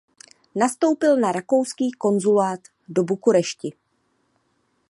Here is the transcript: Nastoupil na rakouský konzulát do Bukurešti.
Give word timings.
Nastoupil 0.55 1.17
na 1.19 1.31
rakouský 1.31 1.91
konzulát 1.91 2.59
do 2.89 3.03
Bukurešti. 3.03 3.73